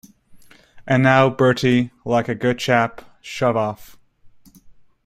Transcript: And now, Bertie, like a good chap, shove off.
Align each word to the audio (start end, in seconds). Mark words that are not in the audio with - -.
And 0.87 1.03
now, 1.03 1.29
Bertie, 1.29 1.91
like 2.05 2.27
a 2.27 2.33
good 2.33 2.57
chap, 2.57 3.03
shove 3.21 3.55
off. 3.55 3.99